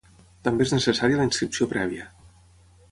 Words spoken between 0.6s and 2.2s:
és necessària la inscripció prèvia.